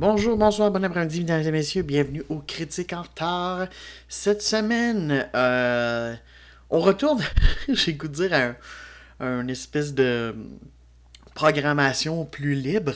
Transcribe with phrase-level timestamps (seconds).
[0.00, 1.82] Bonjour, bonsoir, bon après-midi, mesdames et messieurs.
[1.82, 3.66] Bienvenue au Critique en retard.
[4.08, 6.14] Cette semaine, euh,
[6.70, 7.22] on retourne,
[7.68, 8.54] j'ai goût de dire, à
[9.22, 10.34] un, une espèce de
[11.34, 12.94] programmation plus libre.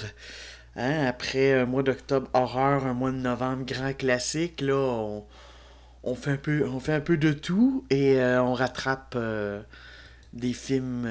[0.77, 4.75] Hein, après un mois d'octobre horreur, un mois de novembre grand classique, là,
[6.05, 9.61] on, fait, un peu, on fait un peu de tout et euh, on rattrape euh,
[10.33, 11.07] des films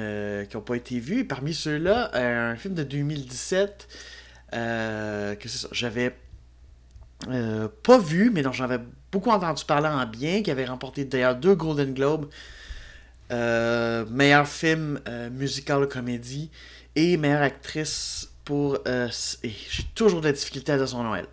[0.50, 1.24] qui n'ont pas été vus.
[1.24, 3.86] parmi ceux-là, un film de 2017
[4.54, 6.16] euh, que j'avais
[7.28, 8.78] euh, pas vu, mais dont j'avais
[9.10, 12.28] beaucoup entendu parler en bien, qui avait remporté d'ailleurs deux Golden Globes.
[13.32, 15.00] Euh, meilleur film
[15.32, 16.50] musical comédie
[16.94, 18.78] et meilleure actrice pour.
[18.84, 21.26] J'ai toujours des difficultés à dire son Noël.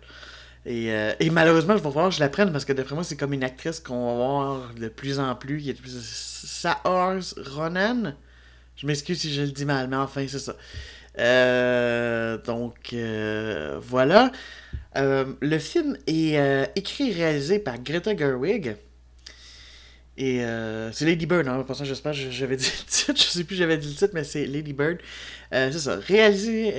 [0.64, 0.86] Et,
[1.18, 3.32] et, malheureusement, je vais voir que je la prenne parce que d'après moi, c'est comme
[3.32, 5.68] une actrice qu'on va voir de plus en plus.
[5.68, 7.34] A de plus...
[7.50, 8.14] Ronan?
[8.76, 10.56] Je m'excuse si je le dis mal, mais enfin, c'est ça.
[11.18, 14.32] Euh, donc, euh, voilà.
[14.96, 18.76] Euh, le film est écrit et réalisé par Greta Gerwig.
[20.18, 20.42] Et
[20.92, 23.14] c'est Lady Bird, hein, pour j'espère que j'avais dit le titre.
[23.16, 24.98] Je sais plus j'avais dit le titre, mais c'est Lady Bird.
[25.50, 25.96] c'est ça.
[25.96, 26.74] Réalisé,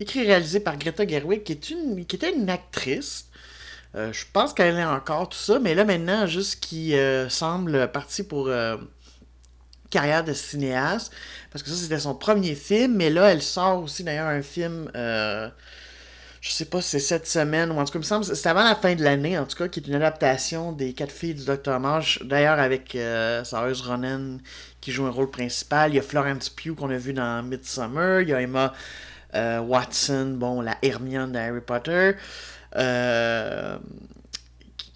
[0.00, 3.28] écrit et réalisé par Greta Gerwig, qui, est une, qui était une actrice.
[3.94, 6.94] je pense qu'elle est encore tout ça, mais là maintenant, juste qui
[7.28, 8.48] semble partie pour
[9.96, 11.10] carrière de cinéaste,
[11.50, 14.90] parce que ça c'était son premier film, mais là elle sort aussi d'ailleurs un film,
[14.94, 15.48] euh,
[16.42, 18.46] je sais pas si c'est cette semaine, ou en tout cas il me semble, c'est
[18.46, 21.32] avant la fin de l'année en tout cas, qui est une adaptation des quatre filles
[21.32, 21.80] du Dr.
[21.80, 24.36] Marsh, d'ailleurs avec euh, Ronan
[24.82, 28.20] qui joue un rôle principal, il y a Florence Pugh qu'on a vu dans Midsummer,
[28.20, 28.74] il y a Emma
[29.34, 32.12] euh, Watson, bon la Hermione de Harry Potter,
[32.76, 33.78] euh,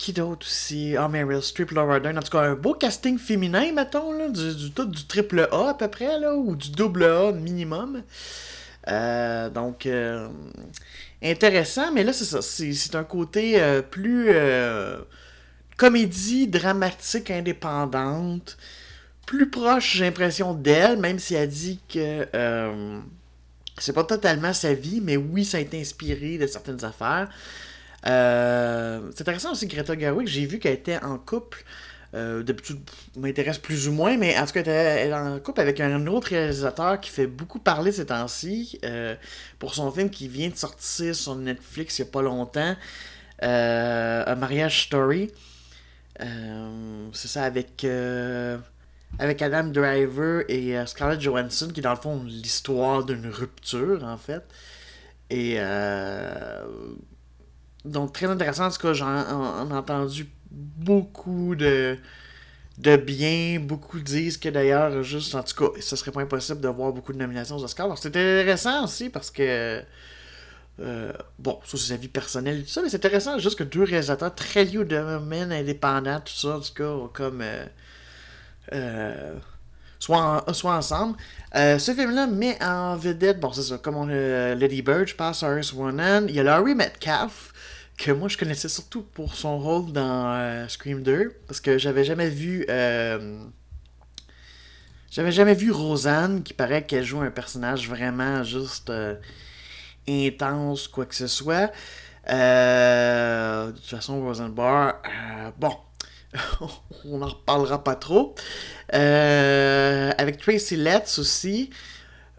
[0.01, 0.97] qui d'autre aussi?
[0.97, 2.19] Ah, Meryl Streep, Laura Dern.
[2.19, 5.75] En tout cas, un beau casting féminin, mettons, là, du, du, du triple A à
[5.75, 8.03] peu près, là, ou du double A minimum.
[8.89, 10.29] Euh, donc, euh,
[11.23, 12.41] intéressant, mais là, c'est ça.
[12.41, 14.31] C'est un côté euh, plus
[15.77, 18.57] comédie dramatique indépendante,
[19.27, 22.27] plus proche, j'ai l'impression, d'elle, même si elle dit que
[23.79, 27.31] c'est pas totalement sa vie, mais oui, ça a été inspiré de certaines affaires.
[28.07, 31.65] Euh, c'est intéressant aussi Greta Gerwig, j'ai vu qu'elle était en couple.
[32.13, 32.81] Euh, D'habitude,
[33.17, 36.31] m'intéresse plus ou moins, mais en tout cas, elle est en couple avec un autre
[36.31, 39.15] réalisateur qui fait beaucoup parler ces temps-ci euh,
[39.61, 42.75] pour son film qui vient de sortir sur Netflix il n'y a pas longtemps,
[43.45, 45.31] euh, A Marriage Story.
[46.19, 47.87] c'est ça, avec,
[49.21, 54.43] avec Adam Driver et Scarlett Johansson, qui dans le fond l'histoire d'une rupture, en fait.
[55.31, 55.61] Et
[57.85, 58.67] donc, très intéressant.
[58.67, 61.97] En tout cas, j'en ai entendu beaucoup de,
[62.79, 63.61] de bien.
[63.61, 67.13] Beaucoup disent que d'ailleurs, juste, en tout cas, ce serait pas impossible de voir beaucoup
[67.13, 67.89] de nominations aux Oscars.
[67.89, 69.83] Donc, c'est intéressant aussi parce que.
[70.81, 73.65] Euh, bon, ça c'est sa vie personnelle et tout ça, mais c'est intéressant juste que
[73.65, 77.43] deux réalisateurs très liés au domaine indépendant, tout ça, en tout cas, comme.
[77.43, 77.67] Euh,
[78.73, 79.39] euh,
[80.01, 81.17] soit, soit ensemble.
[81.55, 85.39] ce film-là met en vedette, bon, c'est ça, comme on a Lady Bird, je pense,
[85.39, 86.25] Cyrus Ronan.
[86.27, 87.53] Il y a Laurie Metcalf,
[88.01, 92.03] que moi je connaissais surtout pour son rôle dans euh, Scream 2 parce que j'avais
[92.03, 93.45] jamais vu euh,
[95.11, 99.17] j'avais jamais vu Rosanne qui paraît qu'elle joue un personnage vraiment juste euh,
[100.09, 101.71] intense quoi que ce soit
[102.27, 104.95] de toute façon Rosanne Barr
[105.59, 105.77] bon
[107.05, 108.35] on n'en reparlera pas trop
[108.91, 111.71] avec Tracy Letts aussi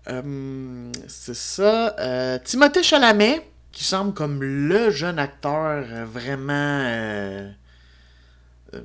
[0.06, 6.54] c'est ça Timothée Chalamet qui semble comme le jeune acteur euh, vraiment.
[6.54, 7.50] Euh,
[8.76, 8.82] euh,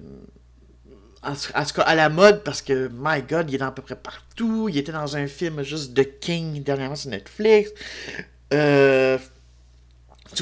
[1.22, 4.68] à la mode, parce que, my god, il est dans à peu près partout.
[4.68, 7.72] Il était dans un film juste de King dernièrement sur Netflix.
[8.50, 8.56] tu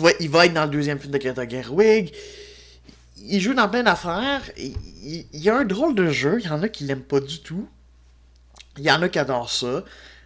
[0.00, 2.12] vois, il va être dans le deuxième film de Greta Gerwig.
[3.16, 4.42] Il joue dans plein d'affaires.
[4.56, 6.38] Il, y a un drôle de jeu.
[6.40, 7.68] Il y en a qui l'aiment pas du tout.
[8.78, 9.84] Il y en a qui adorent ça.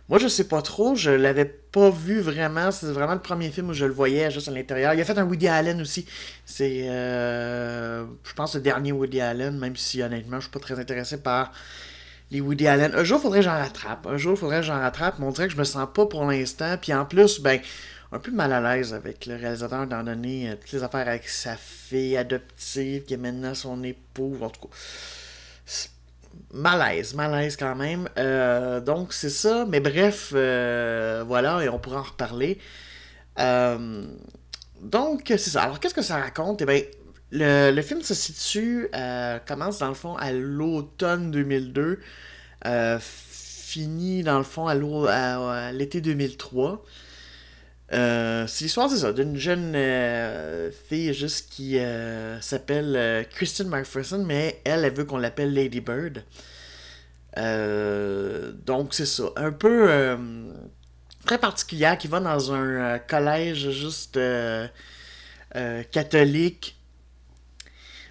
[0.08, 2.70] Moi, je sais pas trop, je l'avais pas vu vraiment.
[2.70, 4.94] C'est vraiment le premier film où je le voyais juste à l'intérieur.
[4.94, 6.06] Il a fait un Woody Allen aussi.
[6.46, 10.80] C'est, euh, je pense, le dernier Woody Allen, même si honnêtement, je suis pas très
[10.80, 11.52] intéressé par
[12.30, 12.92] les Woody Allen.
[12.94, 14.06] Un jour, il faudrait que j'en rattrape.
[14.06, 16.06] Un jour, il faudrait que j'en rattrape, mais on dirait que je me sens pas
[16.06, 16.78] pour l'instant.
[16.80, 17.60] Puis en plus, ben,
[18.10, 21.28] un peu mal à l'aise avec le réalisateur d'en donner euh, toutes les affaires avec
[21.28, 24.36] sa fille adoptive qui est maintenant son époux.
[24.40, 24.74] En tout cas
[26.52, 28.08] malaise, malaise quand même.
[28.16, 32.58] Euh, donc c'est ça, mais bref, euh, voilà, et on pourra en reparler.
[34.80, 35.62] Donc c'est ça.
[35.62, 36.62] Alors qu'est-ce que ça raconte?
[36.62, 36.82] Eh bien,
[37.32, 38.88] le, film se situe,
[39.46, 42.00] commence dans le fond à l'automne 2002.
[43.00, 46.84] finit dans le fond à l'été 2003.
[47.92, 54.24] Euh, c'est l'histoire, c'est ça, d'une jeune euh, fille juste qui euh, s'appelle Kristen McPherson,
[54.26, 56.22] mais elle, elle veut qu'on l'appelle Lady Bird.
[58.66, 60.18] donc c'est ça, un peu
[61.24, 64.18] très particulière, qui va dans un collège juste
[65.90, 66.76] catholique.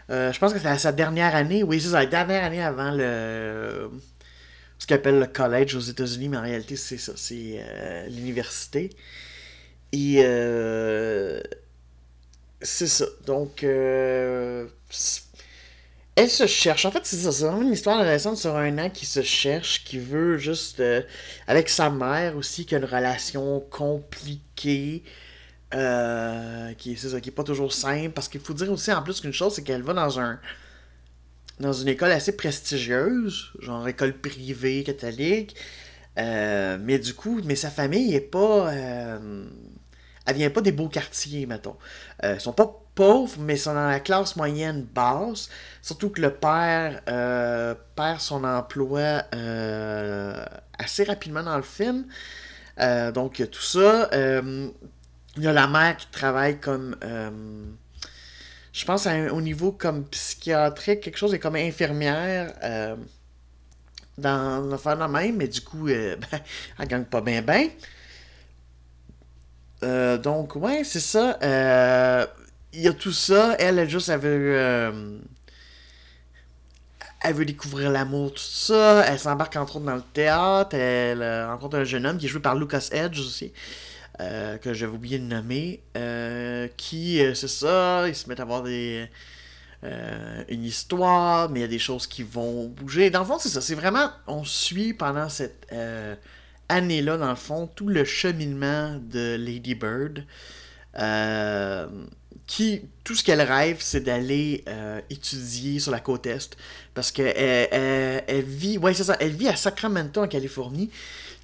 [0.09, 3.91] je pense que c'est sa dernière année, oui, c'est sa dernière année avant le
[4.79, 7.63] ce qu'on appelle le collège aux États-Unis, mais en réalité c'est ça, c'est
[8.09, 8.89] l'université.
[9.91, 11.41] Et euh,
[12.61, 13.05] c'est ça.
[13.25, 14.67] Donc, euh,
[16.15, 16.85] elle se cherche.
[16.85, 17.31] En fait, c'est ça.
[17.31, 20.79] C'est vraiment une histoire d'adolescente sur un an qui se cherche, qui veut juste.
[20.79, 21.01] Euh,
[21.47, 25.03] avec sa mère aussi, qui a une relation compliquée.
[25.71, 28.11] qui, est, ça, qui est pas toujours simple.
[28.11, 30.39] Parce qu'il faut dire aussi en plus qu'une chose, c'est qu'elle va dans un.
[31.59, 35.55] Dans une école assez prestigieuse, genre école privée catholique.
[36.17, 38.71] mais du coup, mais sa famille est pas
[40.27, 41.77] elle vient pas des beaux quartiers, mettons.
[42.23, 45.49] Euh, ils sont pas pauvres, mais ils sont dans la classe moyenne basse.
[45.81, 50.45] Surtout que le père euh, perd son emploi euh,
[50.77, 52.05] assez rapidement dans le film.
[53.13, 54.09] donc, il y a tout ça.
[54.13, 56.97] il y a la mère qui travaille comme.
[58.73, 62.53] je pense au niveau comme psychiatrique, quelque chose est comme infirmière
[64.17, 66.19] dans l'affaire de même, mais du coup, ben,
[66.79, 67.69] elle gagne pas bien bien.
[69.83, 71.37] Euh, donc, ouais, c'est ça.
[71.43, 72.25] Euh,
[72.73, 73.55] il y a tout ça.
[73.59, 74.55] Elle, elle juste, elle veut.
[74.57, 75.19] Euh,
[77.21, 79.05] elle veut découvrir l'amour, tout ça.
[79.07, 80.75] Elle s'embarque entre autres dans le théâtre.
[80.75, 83.53] Elle rencontre un jeune homme qui est joué par Lucas Edge aussi.
[84.19, 85.81] que j'avais oublié de nommer.
[86.77, 89.09] qui, c'est ça, ils se mettent à avoir des.
[89.83, 93.09] une histoire, mais il y a des choses qui vont bouger.
[93.09, 93.61] Dans le fond, c'est ça.
[93.61, 94.11] C'est vraiment.
[94.27, 95.67] On suit pendant cette
[96.69, 100.25] année-là, dans le fond, tout le cheminement de Lady Bird.
[100.99, 101.87] Euh,
[102.47, 106.55] qui, tout ce qu'elle rêve, c'est d'aller euh, étudier sur la côte Est.
[106.93, 110.89] Parce qu'elle elle, vit, ouais, c'est ça, elle vit à Sacramento, en Californie.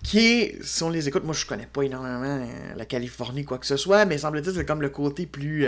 [0.02, 3.58] Qui est, si on les écoute, moi je connais pas énormément euh, la Californie, quoi
[3.58, 5.66] que ce soit, mais semble-t-il c'est comme le côté plus.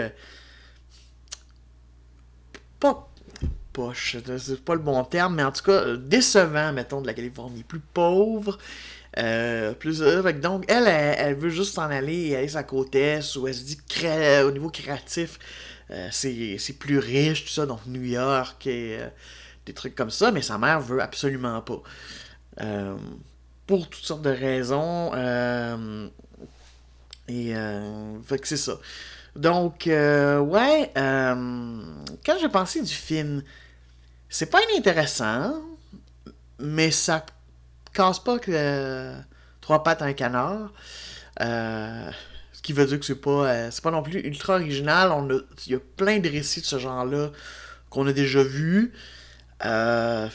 [2.80, 3.10] pas
[3.75, 7.63] poche, c'est pas le bon terme, mais en tout cas décevant, mettons, de la Californie.
[7.63, 8.57] Plus pauvre,
[9.18, 10.00] euh, plus,
[10.42, 13.64] donc, elle, elle, veut juste s'en aller et aller sa côte est, où elle se
[13.64, 13.78] dit
[14.44, 15.40] au niveau créatif,
[15.92, 19.08] euh, c'est plus riche, tout ça, donc New York et euh,
[19.66, 21.82] des trucs comme ça, mais sa mère veut absolument pas.
[23.68, 25.14] pour toutes sortes de raisons.
[27.28, 27.54] et
[28.26, 28.78] fait que c'est ça.
[29.36, 33.44] Donc, ouais, quand j'ai pensé du film,
[34.28, 35.62] c'est pas inintéressant,
[36.60, 37.26] mais ça
[37.95, 39.13] casse pas que
[39.61, 40.71] trois pattes à un canard.
[41.42, 42.11] Euh,
[42.54, 45.11] ce qui veut dire que c'est pas, euh, c'est pas non plus ultra original.
[45.66, 47.31] Il y a plein de récits de ce genre-là
[47.90, 48.94] qu'on a déjà vus.
[49.66, 50.28] Euh,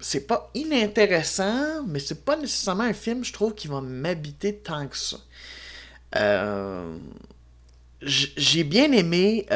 [0.00, 4.86] c'est pas inintéressant, mais c'est pas nécessairement un film, je trouve, qui va m'habiter tant
[4.86, 5.16] que ça.
[8.02, 9.46] j'ai bien aimé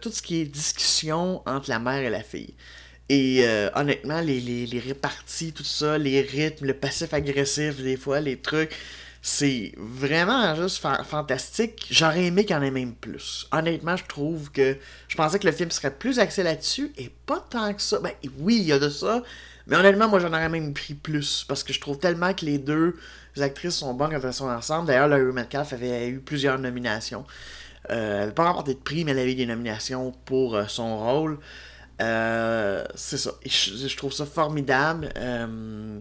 [0.00, 2.54] tout ce qui est discussion entre la mère et la fille.
[3.08, 8.20] Et euh, honnêtement, les, les, réparties, tout ça, les rythmes, le passif agressif, des fois,
[8.20, 8.74] les trucs,
[9.20, 11.86] c'est vraiment juste fantastique.
[11.90, 13.46] J'aurais aimé qu'il y en ait même plus.
[13.52, 14.76] Honnêtement, je trouve que
[15.08, 18.00] je pensais que le film serait plus axé là-dessus et pas tant que ça.
[18.00, 19.22] Ben oui, il y a de ça,
[19.66, 22.58] mais honnêtement, moi j'en aurais même pris plus parce que je trouve tellement que les
[22.58, 22.96] deux
[23.40, 24.88] actrices sont bonnes quand elles sont ensemble.
[24.88, 27.24] D'ailleurs, Larry Metcalf avait eu plusieurs nominations.
[27.90, 30.64] Euh, elle n'avait pas remporté de prix, mais elle avait eu des nominations pour euh,
[30.66, 31.38] son rôle.
[32.02, 33.32] Euh, c'est ça.
[33.46, 35.10] Je, trouve ça formidable.
[35.16, 36.00] Euh,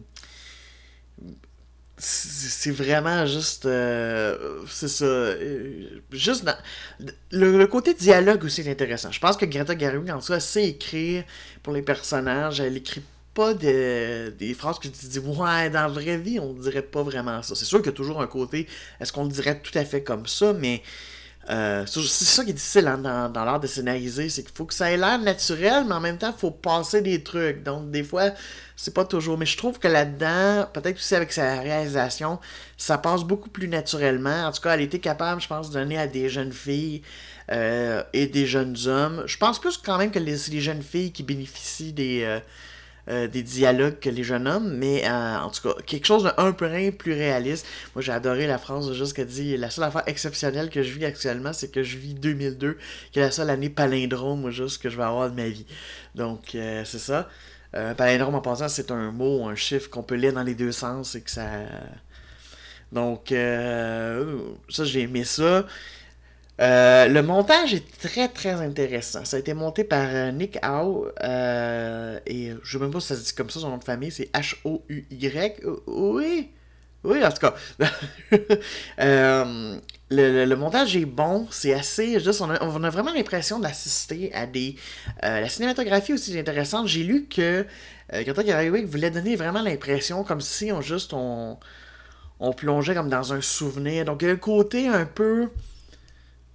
[1.97, 3.65] c'est vraiment juste.
[3.65, 5.33] Euh, c'est ça.
[6.11, 6.49] juste
[7.31, 9.11] le, côté dialogue aussi est intéressant.
[9.11, 11.23] Je pense que Greta Gerwig, en soi, sait écrire
[11.61, 12.59] pour les personnages.
[12.59, 13.03] Elle écrit
[13.35, 17.43] pas des phrases que tu dis, ouais, dans la vraie vie, on dirait pas vraiment
[17.43, 17.55] ça.
[17.55, 18.67] C'est sûr qu'il y a toujours un côté,
[18.99, 20.81] est-ce qu'on le dirait tout à fait comme ça, mais
[21.49, 24.73] euh, c'est ça qui est difficile hein, dans, l'art de scénariser, c'est qu'il faut que
[24.73, 27.63] ça ait l'air naturel, mais en même temps, il faut passer des trucs.
[27.63, 28.31] Donc, des fois,
[28.75, 29.37] c'est pas toujours.
[29.37, 32.39] Mais je trouve que là-dedans, peut-être aussi avec sa réalisation,
[32.77, 34.45] ça passe beaucoup plus naturellement.
[34.45, 37.01] En tout cas, elle était capable, je pense, de donner à des jeunes filles
[37.51, 39.23] euh, et des jeunes hommes.
[39.25, 42.23] Je pense plus quand même que les, jeunes filles qui bénéficient des.
[42.23, 42.39] Euh,
[43.09, 46.51] euh, des dialogues que les jeunes hommes, mais euh, en tout cas, quelque chose d'un
[46.51, 47.65] peu plus réaliste.
[47.95, 51.05] Moi, j'ai adoré la phrase juste qu'elle dit La seule affaire exceptionnelle que je vis
[51.05, 52.77] actuellement, c'est que je vis 2002,
[53.11, 55.65] qui est la seule année palindrome, juste, que je vais avoir de ma vie.
[56.13, 57.27] Donc, euh, c'est ça.
[57.97, 61.15] Palindrome, en passant, c'est un mot, un chiffre qu'on peut lire dans les deux sens
[61.15, 61.47] et que ça.
[62.91, 65.65] Donc, ça, j'ai aimé ça.
[66.61, 69.25] Euh, le montage est très très intéressant.
[69.25, 71.11] Ça a été monté par Nick Howe.
[72.25, 73.83] et je ne sais même pas si ça se dit comme ça son nom de
[73.83, 74.11] famille.
[74.11, 75.61] C'est H-O-U-Y.
[75.87, 76.49] Oui.
[77.03, 77.55] Oui, en tout cas.
[78.99, 82.19] Euh, le, montage est bon, c'est assez.
[82.19, 84.75] Juste, on, a, vraiment l'impression d'assister à des.
[85.23, 86.87] Euh, la cinématographie aussi est intéressante.
[86.87, 87.65] J'ai lu que
[88.13, 91.57] euh, Greta Gerwig voulait donner vraiment l'impression comme si on juste on,
[92.39, 94.05] on plongeait comme dans un souvenir.
[94.05, 95.49] Donc il y a un côté un peu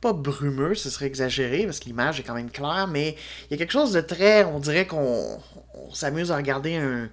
[0.01, 3.55] pas brumeux, ce serait exagéré parce que l'image est quand même claire, mais il y
[3.55, 4.45] a quelque chose de très.
[4.45, 5.41] On dirait qu'on
[5.93, 7.09] s'amuse à regarder un,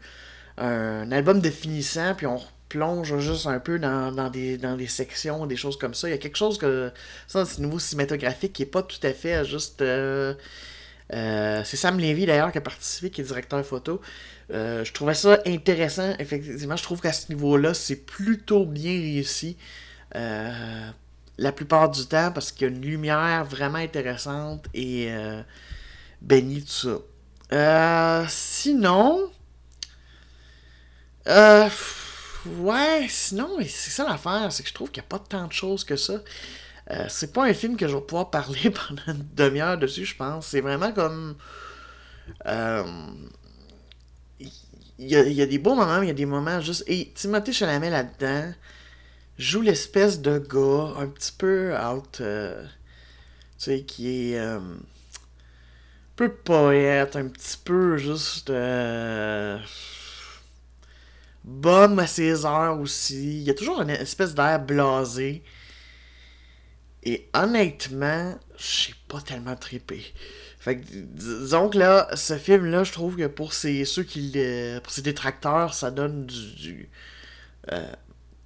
[0.57, 2.41] un album de finissant, puis on
[2.73, 6.07] plonge juste un peu dans, des, dans des sections, des choses comme ça.
[6.07, 6.91] Il y a quelque chose que.
[7.27, 9.81] Ça, c'est niveau cinématographique qui est pas tout à fait juste.
[9.81, 10.33] Euh,
[11.13, 14.01] euh, c'est Sam Levy d'ailleurs qui a participé, qui est directeur photo.
[14.51, 16.15] Euh, je trouvais ça intéressant.
[16.17, 19.57] Effectivement, je trouve qu'à ce niveau-là, c'est plutôt bien réussi.
[21.37, 25.11] La plupart du temps, parce qu'il y a une lumière vraiment intéressante et
[26.21, 28.25] bénie de ça.
[28.29, 29.29] sinon.
[31.27, 31.69] Euh,
[32.45, 35.53] Ouais, sinon, c'est ça l'affaire, c'est que je trouve qu'il n'y a pas tant de
[35.53, 36.15] choses que ça.
[36.91, 40.15] Euh, c'est pas un film que je vais pouvoir parler pendant une demi-heure dessus, je
[40.15, 40.47] pense.
[40.47, 41.35] C'est vraiment comme.
[42.45, 42.83] Euh,
[44.99, 46.83] il y, a, des beaux moments, mais il y a des moments juste.
[46.87, 48.53] Et Timothée Chalamet là-dedans
[49.37, 52.21] joue l'espèce de gars un petit peu out.
[52.21, 52.63] Euh,
[53.57, 54.39] tu sais, qui est.
[54.39, 54.61] un
[56.15, 58.51] peu poète, un petit peu juste
[61.43, 63.39] bonne à ses heures aussi.
[63.39, 65.43] Il y a toujours une espèce d'air blasé.
[67.03, 70.13] Et honnêtement, j'ai pas tellement trippé.
[70.59, 74.31] Fait que, disons que là, ce film-là, je trouve que pour ces, ceux qui
[74.81, 76.89] pour ses détracteurs, ça donne du, du,
[77.73, 77.91] euh,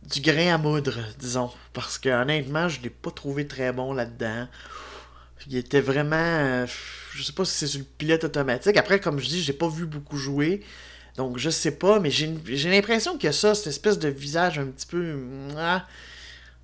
[0.07, 1.51] du grain à moudre, disons.
[1.73, 4.47] Parce que honnêtement, je l'ai pas trouvé très bon là-dedans.
[5.49, 6.15] Il était vraiment.
[6.17, 6.65] Euh,
[7.13, 8.77] je sais pas si c'est sur le pilote automatique.
[8.77, 10.61] Après, comme je dis, j'ai pas vu beaucoup jouer.
[11.15, 14.85] Donc, je sais pas, mais j'ai l'impression que ça, cette espèce de visage un petit
[14.85, 15.17] peu.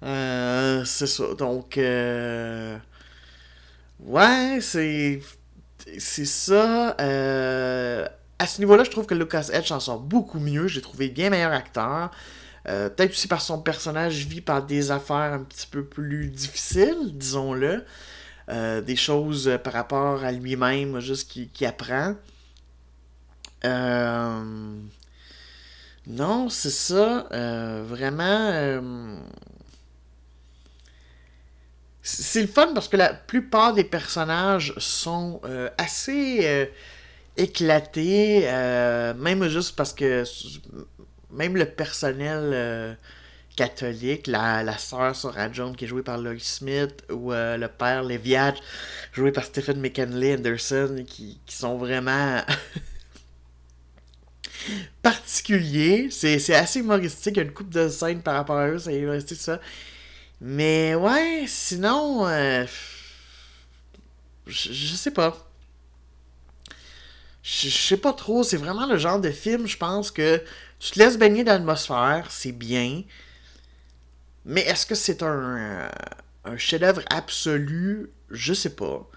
[0.03, 1.33] Euh, c'est ça.
[1.37, 2.77] Donc, euh,
[4.01, 5.21] ouais, c'est.
[5.97, 6.95] C'est ça.
[8.39, 10.67] À ce niveau-là, je trouve que Lucas Edge s'en sort beaucoup mieux.
[10.67, 12.11] J'ai trouvé bien meilleur acteur.
[12.65, 17.83] Peut-être aussi par son personnage vit par des affaires un petit peu plus difficiles, disons-le.
[18.47, 22.15] des choses par rapport à lui-même, juste qui, qui apprend.
[23.65, 24.75] Euh,
[26.07, 27.27] non, c'est ça.
[27.31, 28.49] Euh, vraiment.
[28.51, 29.17] Euh,
[32.01, 35.39] c'est le fun parce que la plupart des personnages sont
[35.77, 36.69] assez
[37.37, 38.41] éclatés.
[39.17, 40.23] même juste parce que.
[41.33, 42.97] Même le personnel
[43.55, 48.03] catholique, la, la sœur Sarah Jones qui est jouée par Lloyd Smith, ou le père
[48.03, 48.55] Leviat
[49.11, 52.41] joué par Stephen McKinley Anderson, qui, qui sont vraiment
[55.01, 56.09] particulier.
[56.11, 57.37] C'est assez humoristique.
[57.37, 58.79] Une coupe de scène par rapport à eux.
[58.79, 59.59] C'est humoristique, ça.
[60.41, 62.27] Mais ouais, sinon.
[62.27, 62.65] Euh,
[64.47, 65.37] je, sais pas.
[67.43, 68.43] Je, sais pas trop.
[68.43, 70.41] C'est vraiment le genre de film, je pense, que
[70.83, 72.27] tu te laisses baigner dans l'atmosphère.
[72.29, 73.03] C'est bien.
[74.43, 75.89] Mais est-ce que c'est un,
[76.43, 78.11] un chef-d'œuvre absolu?
[78.29, 79.09] Je sais pas.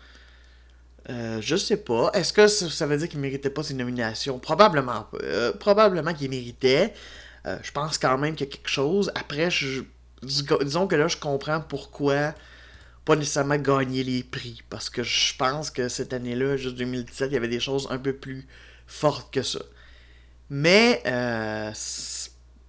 [1.10, 2.12] Euh, je sais pas.
[2.14, 4.38] Est-ce que ça, veut dire qu'il méritait pas ses nominations?
[4.38, 5.18] Probablement pas.
[5.22, 6.94] Euh, probablement qu'il méritait.
[7.46, 9.10] Euh, je pense quand même qu'il y a quelque chose.
[9.16, 9.48] Après,
[10.22, 12.32] disons que là, je comprends pourquoi
[13.04, 14.62] pas nécessairement gagner les prix.
[14.70, 17.98] Parce que je pense que cette année-là, juste 2017, il y avait des choses un
[17.98, 18.46] peu plus
[18.86, 19.60] fortes que ça.
[20.50, 21.02] Mais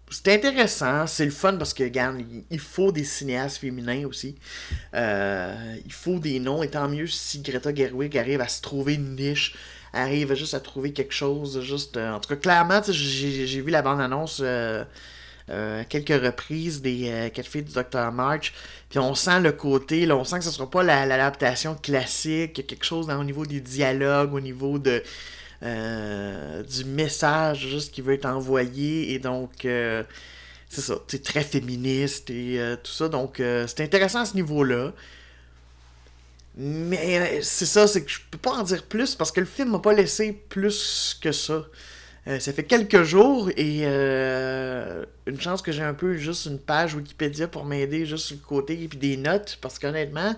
[0.10, 4.36] c'est intéressant, c'est le fun parce que, regarde, il faut des cinéastes féminins aussi.
[4.94, 8.94] Euh, il faut des noms, et tant mieux si Greta Gerwig arrive à se trouver
[8.94, 9.56] une niche,
[9.94, 11.62] arrive juste à trouver quelque chose.
[11.62, 14.86] juste euh, En tout cas, clairement, j'ai vu la bande-annonce euh,
[15.90, 18.12] quelques reprises des quatre filles du Dr.
[18.14, 18.54] March,
[18.90, 22.86] puis on sent le côté, là, on sent que ce sera pas l'adaptation classique, quelque
[22.86, 25.04] chose au niveau des dialogues, au niveau de
[25.64, 30.04] euh, du message juste qui veut être envoyé et donc euh,
[30.70, 34.94] c'est ça, c'est très féministe et euh, tout ça donc c'est intéressant à ce niveau-là.
[36.60, 39.72] Mais c'est ça, c'est que je peux pas en dire plus parce que le film
[39.72, 41.64] m'a pas laissé plus que ça.
[42.26, 47.48] ça fait quelques jours et une chance que j'ai un peu juste une page Wikipédia
[47.48, 50.36] pour m'aider juste sur le côté et puis des notes parce qu'honnêtement,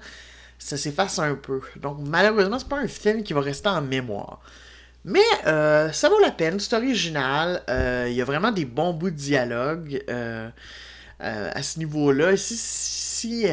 [0.59, 1.61] ça s'efface un peu.
[1.77, 4.41] Donc malheureusement, c'est pas un film qui va rester en mémoire.
[5.05, 7.63] Mais euh, ça vaut la peine, c'est original.
[7.69, 10.49] Euh, il y a vraiment des bons bouts de dialogue euh,
[11.19, 12.35] à ce niveau-là.
[12.35, 13.45] Si,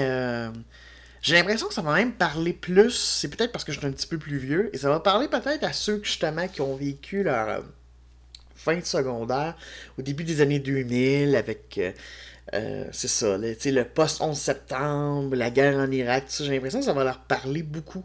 [1.23, 3.93] j'ai l'impression que ça va même parler plus, c'est peut-être parce que je suis un
[3.93, 7.23] petit peu plus vieux, et ça va parler peut-être à ceux justement qui ont vécu
[7.23, 7.65] leur
[8.55, 9.57] fin de secondaire
[9.99, 11.81] au début des années 2000 avec.
[12.93, 17.05] c'est ça, le, le post-11 septembre, la guerre en Irak, j'ai l'impression que ça va
[17.05, 18.05] leur parler beaucoup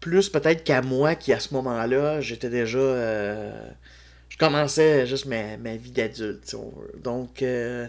[0.00, 2.78] plus peut-être qu'à moi qui, à ce moment-là, j'étais déjà.
[2.78, 3.70] Euh,
[4.28, 6.54] je commençais juste ma, vie d'adulte,
[7.02, 7.42] Donc.
[7.42, 7.88] Euh,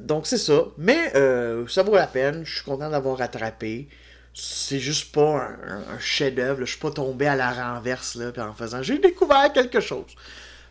[0.00, 0.64] donc c'est ça.
[0.78, 2.44] Mais euh, ça vaut la peine.
[2.44, 3.88] Je suis content d'avoir rattrapé.
[4.34, 6.60] C'est juste pas un, chef-d'œuvre.
[6.60, 10.14] Je suis pas tombé à la renverse là, en faisant j'ai découvert quelque chose.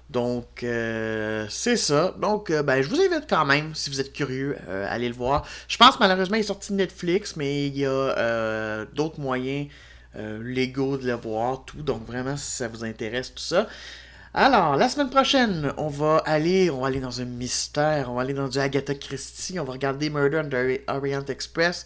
[0.10, 2.14] Donc, euh, c'est ça.
[2.20, 5.10] Donc, euh, ben, je vous invite quand même, si vous êtes curieux, euh, à aller
[5.10, 5.48] le voir.
[5.68, 9.68] Je pense malheureusement il est sorti de Netflix, mais il y a d'autres moyens
[10.16, 11.82] légaux de le voir, tout.
[11.82, 13.68] Donc, vraiment, si ça vous intéresse, tout ça.
[14.34, 18.22] Alors, la semaine prochaine, on va aller, on va aller dans un mystère, on va
[18.22, 21.86] aller dans du Agatha Christie, on va regarder Murder on Orient Express.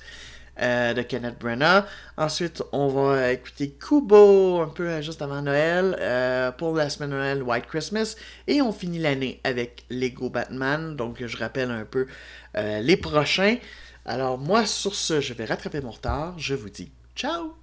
[0.62, 1.86] Euh, de Kenneth Branagh.
[2.18, 5.96] Ensuite, on va écouter Kubo un peu euh, juste avant Noël.
[6.00, 8.18] Euh, pour la semaine Noël, White Christmas.
[8.48, 10.98] Et on finit l'année avec Lego Batman.
[10.98, 12.08] Donc, je rappelle un peu
[12.56, 13.58] les prochains.
[14.06, 16.38] Alors, moi, sur ce, je vais rattraper mon retard.
[16.38, 17.54] Je vous dis ciao!